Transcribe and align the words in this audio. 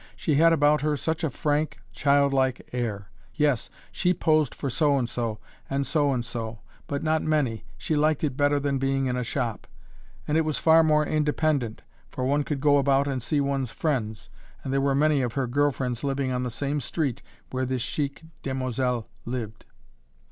She 0.15 0.33
had 0.33 0.51
about 0.51 0.81
her 0.81 0.97
such 0.97 1.23
a 1.23 1.29
frank, 1.29 1.77
childlike 1.91 2.67
air! 2.73 3.11
Yes, 3.35 3.69
she 3.91 4.15
posed 4.15 4.55
for 4.55 4.67
so 4.67 4.97
and 4.97 5.07
so, 5.07 5.37
and 5.69 5.85
so 5.85 6.11
and 6.11 6.25
so, 6.25 6.61
but 6.87 7.03
not 7.03 7.21
many; 7.21 7.65
she 7.77 7.95
liked 7.95 8.23
it 8.23 8.35
better 8.35 8.59
than 8.59 8.79
being 8.79 9.05
in 9.05 9.15
a 9.15 9.23
shop; 9.23 9.67
and 10.27 10.39
it 10.39 10.41
was 10.41 10.57
far 10.57 10.83
more 10.83 11.05
independent, 11.05 11.83
for 12.09 12.25
one 12.25 12.43
could 12.43 12.61
go 12.61 12.79
about 12.79 13.07
and 13.07 13.21
see 13.21 13.39
one's 13.41 13.69
friends 13.69 14.27
and 14.63 14.73
there 14.73 14.81
were 14.81 14.95
many 14.95 15.21
of 15.21 15.33
her 15.33 15.45
girl 15.45 15.69
friends 15.71 16.03
living 16.03 16.31
on 16.31 16.41
the 16.41 16.49
same 16.49 16.81
street 16.81 17.21
where 17.51 17.63
this 17.67 17.83
chic 17.83 18.23
demoiselle 18.41 19.07
lived. 19.25 19.67